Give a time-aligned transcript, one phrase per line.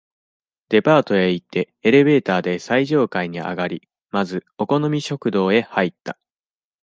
[0.69, 6.17] デパートへ行って、エレベーターで最上階にあがり、まず、お好み食堂へ入った。